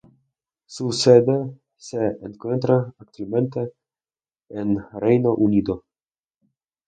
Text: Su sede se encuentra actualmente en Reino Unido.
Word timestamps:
Su 0.65 0.91
sede 0.93 1.59
se 1.77 2.17
encuentra 2.23 2.91
actualmente 2.97 3.71
en 4.49 4.79
Reino 4.99 5.35
Unido. 5.35 5.85